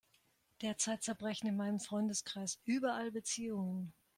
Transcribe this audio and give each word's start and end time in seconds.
Derzeit 0.63 1.03
zerbrechen 1.03 1.45
in 1.47 1.55
meinem 1.55 1.79
Freundeskreis 1.79 2.59
überall 2.65 3.11
Beziehungen. 3.11 3.93